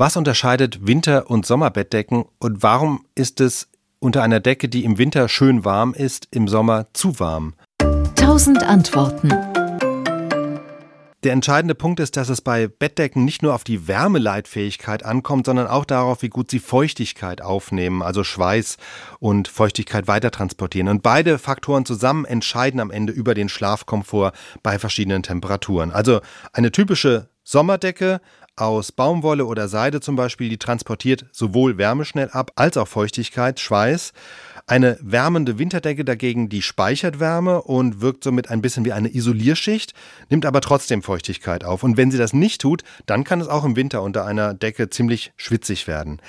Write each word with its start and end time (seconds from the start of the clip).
Was 0.00 0.16
unterscheidet 0.16 0.86
Winter- 0.86 1.28
und 1.28 1.44
Sommerbettdecken 1.44 2.24
und 2.38 2.62
warum 2.62 3.04
ist 3.16 3.40
es 3.40 3.66
unter 3.98 4.22
einer 4.22 4.38
Decke, 4.38 4.68
die 4.68 4.84
im 4.84 4.96
Winter 4.96 5.28
schön 5.28 5.64
warm 5.64 5.92
ist, 5.92 6.28
im 6.30 6.46
Sommer 6.46 6.86
zu 6.92 7.18
warm? 7.18 7.54
Tausend 8.14 8.62
Antworten. 8.62 9.30
Der 11.24 11.32
entscheidende 11.32 11.74
Punkt 11.74 11.98
ist, 11.98 12.16
dass 12.16 12.28
es 12.28 12.40
bei 12.40 12.68
Bettdecken 12.68 13.24
nicht 13.24 13.42
nur 13.42 13.52
auf 13.52 13.64
die 13.64 13.88
Wärmeleitfähigkeit 13.88 15.04
ankommt, 15.04 15.46
sondern 15.46 15.66
auch 15.66 15.84
darauf, 15.84 16.22
wie 16.22 16.28
gut 16.28 16.48
sie 16.48 16.60
Feuchtigkeit 16.60 17.42
aufnehmen, 17.42 18.00
also 18.00 18.22
Schweiß 18.22 18.76
und 19.18 19.48
Feuchtigkeit 19.48 20.06
weitertransportieren. 20.06 20.86
Und 20.86 21.02
beide 21.02 21.40
Faktoren 21.40 21.84
zusammen 21.84 22.24
entscheiden 22.24 22.78
am 22.78 22.92
Ende 22.92 23.12
über 23.12 23.34
den 23.34 23.48
Schlafkomfort 23.48 24.30
bei 24.62 24.78
verschiedenen 24.78 25.24
Temperaturen. 25.24 25.90
Also 25.90 26.20
eine 26.52 26.70
typische 26.70 27.30
Sommerdecke 27.50 28.20
aus 28.56 28.92
Baumwolle 28.92 29.46
oder 29.46 29.68
Seide 29.68 30.02
zum 30.02 30.16
Beispiel, 30.16 30.50
die 30.50 30.58
transportiert 30.58 31.24
sowohl 31.32 31.78
Wärme 31.78 32.04
schnell 32.04 32.28
ab 32.28 32.50
als 32.56 32.76
auch 32.76 32.88
Feuchtigkeit, 32.88 33.58
Schweiß. 33.58 34.12
Eine 34.66 34.98
wärmende 35.00 35.58
Winterdecke 35.58 36.04
dagegen, 36.04 36.50
die 36.50 36.60
speichert 36.60 37.20
Wärme 37.20 37.62
und 37.62 38.02
wirkt 38.02 38.22
somit 38.22 38.50
ein 38.50 38.60
bisschen 38.60 38.84
wie 38.84 38.92
eine 38.92 39.14
Isolierschicht, 39.14 39.94
nimmt 40.28 40.44
aber 40.44 40.60
trotzdem 40.60 41.02
Feuchtigkeit 41.02 41.64
auf. 41.64 41.82
Und 41.82 41.96
wenn 41.96 42.10
sie 42.10 42.18
das 42.18 42.34
nicht 42.34 42.60
tut, 42.60 42.82
dann 43.06 43.24
kann 43.24 43.40
es 43.40 43.48
auch 43.48 43.64
im 43.64 43.76
Winter 43.76 44.02
unter 44.02 44.26
einer 44.26 44.52
Decke 44.52 44.90
ziemlich 44.90 45.32
schwitzig 45.38 45.86
werden. 45.86 46.20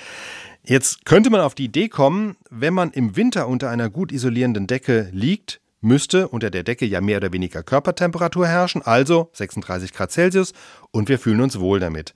Jetzt 0.64 1.04
könnte 1.04 1.28
man 1.28 1.42
auf 1.42 1.54
die 1.54 1.66
Idee 1.66 1.90
kommen, 1.90 2.36
wenn 2.48 2.72
man 2.72 2.92
im 2.92 3.14
Winter 3.16 3.46
unter 3.46 3.68
einer 3.68 3.90
gut 3.90 4.10
isolierenden 4.10 4.66
Decke 4.66 5.10
liegt, 5.12 5.60
müsste 5.80 6.28
unter 6.28 6.50
der 6.50 6.62
Decke 6.62 6.86
ja 6.86 7.00
mehr 7.00 7.18
oder 7.18 7.32
weniger 7.32 7.62
Körpertemperatur 7.62 8.46
herrschen, 8.46 8.82
also 8.82 9.30
36 9.32 9.92
Grad 9.92 10.12
Celsius, 10.12 10.52
und 10.90 11.08
wir 11.08 11.18
fühlen 11.18 11.40
uns 11.40 11.58
wohl 11.58 11.80
damit. 11.80 12.14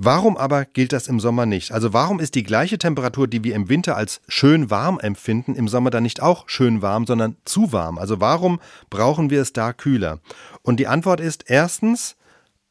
Warum 0.00 0.36
aber 0.36 0.64
gilt 0.64 0.92
das 0.92 1.08
im 1.08 1.18
Sommer 1.18 1.44
nicht? 1.44 1.72
Also 1.72 1.92
warum 1.92 2.20
ist 2.20 2.36
die 2.36 2.44
gleiche 2.44 2.78
Temperatur, 2.78 3.26
die 3.26 3.42
wir 3.42 3.56
im 3.56 3.68
Winter 3.68 3.96
als 3.96 4.20
schön 4.28 4.70
warm 4.70 5.00
empfinden, 5.00 5.56
im 5.56 5.66
Sommer 5.66 5.90
dann 5.90 6.04
nicht 6.04 6.22
auch 6.22 6.48
schön 6.48 6.82
warm, 6.82 7.04
sondern 7.04 7.36
zu 7.44 7.72
warm? 7.72 7.98
Also 7.98 8.20
warum 8.20 8.60
brauchen 8.90 9.30
wir 9.30 9.42
es 9.42 9.52
da 9.52 9.72
kühler? 9.72 10.20
Und 10.62 10.78
die 10.78 10.86
Antwort 10.86 11.18
ist 11.18 11.44
erstens, 11.48 12.14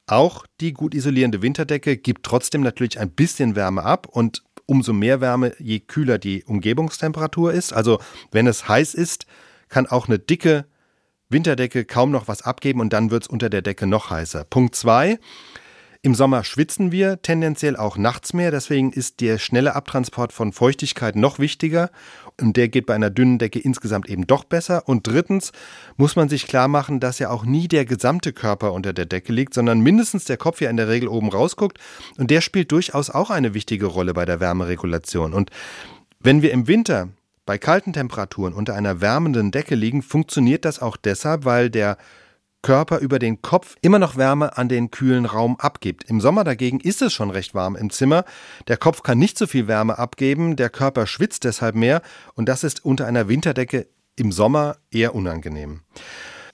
auch 0.05 0.45
die 0.61 0.71
gut 0.71 0.95
isolierende 0.95 1.41
Winterdecke 1.41 1.97
gibt 1.97 2.25
trotzdem 2.25 2.61
natürlich 2.61 2.97
ein 2.97 3.09
bisschen 3.09 3.57
Wärme 3.57 3.83
ab 3.83 4.07
und 4.09 4.43
umso 4.65 4.93
mehr 4.93 5.19
Wärme, 5.19 5.53
je 5.59 5.81
kühler 5.81 6.19
die 6.19 6.45
Umgebungstemperatur 6.45 7.51
ist. 7.51 7.73
Also 7.73 7.99
wenn 8.31 8.47
es 8.47 8.69
heiß 8.69 8.93
ist, 8.93 9.25
kann 9.69 9.87
auch 9.87 10.07
eine 10.07 10.19
dicke 10.19 10.65
Winterdecke 11.29 11.85
kaum 11.85 12.11
noch 12.11 12.27
was 12.27 12.41
abgeben 12.41 12.79
und 12.79 12.93
dann 12.93 13.11
wird 13.11 13.23
es 13.23 13.29
unter 13.29 13.49
der 13.49 13.61
Decke 13.61 13.87
noch 13.87 14.09
heißer. 14.09 14.45
Punkt 14.45 14.75
zwei. 14.75 15.19
Im 16.03 16.15
Sommer 16.15 16.43
schwitzen 16.43 16.91
wir 16.91 17.21
tendenziell 17.21 17.75
auch 17.75 17.97
nachts 17.97 18.31
mehr, 18.31 18.51
deswegen 18.51 18.93
ist 18.93 19.19
der 19.19 19.39
schnelle 19.39 19.75
Abtransport 19.75 20.31
von 20.31 20.53
Feuchtigkeit 20.53 21.15
noch 21.15 21.39
wichtiger 21.39 21.89
und 22.39 22.55
der 22.55 22.69
geht 22.69 22.85
bei 22.85 22.93
einer 22.93 23.09
dünnen 23.09 23.39
Decke 23.39 23.59
insgesamt 23.59 24.07
eben 24.07 24.27
doch 24.27 24.43
besser. 24.43 24.87
Und 24.87 25.07
drittens 25.07 25.51
muss 25.97 26.15
man 26.15 26.29
sich 26.29 26.47
klar 26.47 26.67
machen, 26.67 26.99
dass 26.99 27.19
ja 27.19 27.29
auch 27.29 27.45
nie 27.45 27.67
der 27.67 27.83
gesamte 27.83 28.31
Körper 28.31 28.73
unter 28.73 28.93
der 28.93 29.05
Decke 29.05 29.33
liegt, 29.33 29.53
sondern 29.53 29.81
mindestens 29.81 30.25
der 30.25 30.37
Kopf 30.37 30.61
ja 30.61 30.69
in 30.69 30.77
der 30.77 30.87
Regel 30.87 31.09
oben 31.09 31.29
rausguckt 31.29 31.79
und 32.17 32.29
der 32.31 32.41
spielt 32.41 32.71
durchaus 32.71 33.09
auch 33.09 33.31
eine 33.31 33.53
wichtige 33.53 33.87
Rolle 33.87 34.13
bei 34.13 34.25
der 34.25 34.39
Wärmeregulation. 34.39 35.33
Und 35.33 35.49
wenn 36.19 36.41
wir 36.41 36.51
im 36.51 36.67
Winter 36.67 37.09
bei 37.47 37.57
kalten 37.57 37.93
Temperaturen 37.93 38.53
unter 38.53 38.75
einer 38.75 39.01
wärmenden 39.01 39.49
Decke 39.51 39.73
liegen, 39.73 40.03
funktioniert 40.03 40.65
das 40.65 40.79
auch 40.79 40.97
deshalb, 40.97 41.45
weil 41.45 41.71
der 41.71 41.97
Körper 42.61 42.99
über 42.99 43.17
den 43.17 43.41
Kopf 43.41 43.77
immer 43.81 43.97
noch 43.97 44.17
Wärme 44.17 44.57
an 44.57 44.67
den 44.67 44.91
kühlen 44.91 45.25
Raum 45.25 45.57
abgibt. 45.57 46.03
Im 46.03 46.19
Sommer 46.19 46.43
dagegen 46.43 46.81
ist 46.81 47.01
es 47.01 47.13
schon 47.13 47.29
recht 47.29 47.55
warm 47.55 47.77
im 47.77 47.89
Zimmer. 47.89 48.25
Der 48.67 48.75
Kopf 48.75 49.01
kann 49.01 49.17
nicht 49.17 49.37
so 49.37 49.47
viel 49.47 49.67
Wärme 49.67 49.97
abgeben, 49.97 50.57
der 50.57 50.69
Körper 50.69 51.07
schwitzt 51.07 51.45
deshalb 51.45 51.75
mehr 51.75 52.01
und 52.33 52.49
das 52.49 52.65
ist 52.65 52.83
unter 52.83 53.07
einer 53.07 53.29
Winterdecke 53.29 53.87
im 54.17 54.33
Sommer 54.33 54.77
eher 54.91 55.15
unangenehm. 55.15 55.81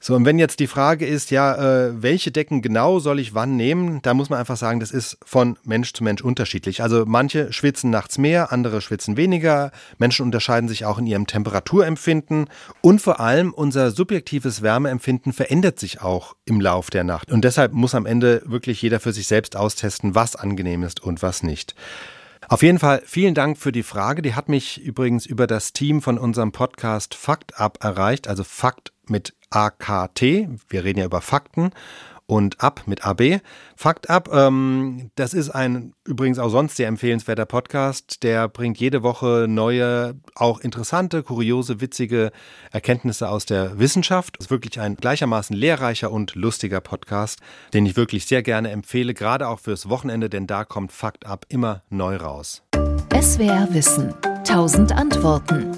So, 0.05 0.15
und 0.15 0.25
wenn 0.25 0.37
jetzt 0.37 0.59
die 0.59 0.67
Frage 0.67 1.05
ist, 1.05 1.31
ja, 1.31 1.55
äh, 1.85 2.01
welche 2.01 2.29
Decken 2.29 2.61
genau 2.61 2.99
soll 2.99 3.21
ich 3.21 3.35
wann 3.35 3.55
nehmen, 3.55 4.01
da 4.01 4.13
muss 4.13 4.29
man 4.29 4.37
einfach 4.37 4.57
sagen, 4.57 4.81
das 4.81 4.91
ist 4.91 5.17
von 5.23 5.57
Mensch 5.63 5.93
zu 5.93 6.03
Mensch 6.03 6.21
unterschiedlich. 6.21 6.83
Also 6.83 7.05
manche 7.07 7.53
schwitzen 7.53 7.89
nachts 7.89 8.17
mehr, 8.17 8.51
andere 8.51 8.81
schwitzen 8.81 9.15
weniger. 9.15 9.71
Menschen 9.99 10.25
unterscheiden 10.25 10.67
sich 10.67 10.83
auch 10.83 10.97
in 10.97 11.07
ihrem 11.07 11.25
Temperaturempfinden 11.25 12.49
und 12.81 13.01
vor 13.01 13.21
allem 13.21 13.53
unser 13.53 13.91
subjektives 13.91 14.61
Wärmeempfinden 14.61 15.31
verändert 15.31 15.79
sich 15.79 16.01
auch 16.01 16.35
im 16.43 16.59
Lauf 16.59 16.89
der 16.89 17.05
Nacht. 17.05 17.31
Und 17.31 17.45
deshalb 17.45 17.71
muss 17.71 17.95
am 17.95 18.05
Ende 18.05 18.41
wirklich 18.45 18.81
jeder 18.81 18.99
für 18.99 19.13
sich 19.13 19.27
selbst 19.27 19.55
austesten, 19.55 20.15
was 20.15 20.35
angenehm 20.35 20.83
ist 20.83 21.01
und 21.01 21.21
was 21.21 21.43
nicht. 21.43 21.75
Auf 22.49 22.61
jeden 22.61 22.79
Fall 22.79 23.01
vielen 23.05 23.35
Dank 23.35 23.57
für 23.57 23.71
die 23.71 23.83
Frage. 23.83 24.21
Die 24.21 24.35
hat 24.35 24.49
mich 24.49 24.81
übrigens 24.81 25.25
über 25.25 25.47
das 25.47 25.71
Team 25.71 26.01
von 26.01 26.17
unserem 26.17 26.51
Podcast 26.51 27.15
Fakt 27.15 27.57
Up 27.57 27.81
erreicht, 27.81 28.27
also 28.27 28.43
Fakt 28.43 28.91
mit 29.07 29.33
AKT. 29.53 30.21
Wir 30.69 30.83
reden 30.83 30.99
ja 30.99 31.05
über 31.05 31.21
Fakten 31.21 31.71
und 32.25 32.61
ab 32.61 32.83
mit 32.85 33.05
AB. 33.05 33.41
Fakt 33.75 34.09
ab, 34.09 34.29
ähm, 34.31 35.11
das 35.15 35.33
ist 35.33 35.49
ein 35.49 35.93
übrigens 36.05 36.39
auch 36.39 36.49
sonst 36.49 36.77
sehr 36.77 36.87
empfehlenswerter 36.87 37.45
Podcast. 37.45 38.23
Der 38.23 38.47
bringt 38.47 38.79
jede 38.79 39.03
Woche 39.03 39.45
neue, 39.47 40.15
auch 40.35 40.59
interessante, 40.59 41.23
kuriose, 41.23 41.81
witzige 41.81 42.31
Erkenntnisse 42.71 43.29
aus 43.29 43.45
der 43.45 43.77
Wissenschaft. 43.79 44.37
Das 44.37 44.47
ist 44.47 44.51
wirklich 44.51 44.79
ein 44.79 44.95
gleichermaßen 44.95 45.55
lehrreicher 45.55 46.11
und 46.11 46.35
lustiger 46.35 46.81
Podcast, 46.81 47.39
den 47.73 47.85
ich 47.85 47.95
wirklich 47.95 48.25
sehr 48.25 48.41
gerne 48.41 48.71
empfehle, 48.71 49.13
gerade 49.13 49.47
auch 49.47 49.59
fürs 49.59 49.89
Wochenende, 49.89 50.29
denn 50.29 50.47
da 50.47 50.63
kommt 50.65 50.91
Fakt 50.91 51.25
ab 51.25 51.45
immer 51.49 51.83
neu 51.89 52.15
raus. 52.15 52.63
SWR 53.13 53.67
Wissen. 53.71 54.13
Tausend 54.43 54.91
Antworten. 54.91 55.71